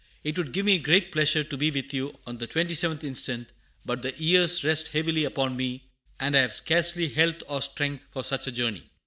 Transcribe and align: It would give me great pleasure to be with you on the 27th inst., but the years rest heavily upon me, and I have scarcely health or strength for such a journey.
It 0.23 0.35
would 0.39 0.51
give 0.51 0.65
me 0.65 0.79
great 0.79 1.11
pleasure 1.11 1.43
to 1.43 1.57
be 1.57 1.69
with 1.69 1.93
you 1.93 2.17
on 2.25 2.39
the 2.39 2.47
27th 2.47 3.03
inst., 3.03 3.29
but 3.85 4.01
the 4.01 4.15
years 4.17 4.63
rest 4.63 4.87
heavily 4.87 5.25
upon 5.25 5.55
me, 5.55 5.83
and 6.19 6.35
I 6.35 6.39
have 6.39 6.55
scarcely 6.55 7.07
health 7.09 7.43
or 7.47 7.61
strength 7.61 8.05
for 8.09 8.23
such 8.23 8.47
a 8.47 8.51
journey. 8.51 8.89